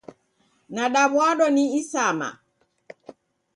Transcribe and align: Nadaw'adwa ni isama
Nadaw'adwa 0.73 1.47
ni 1.55 1.63
isama 1.79 2.29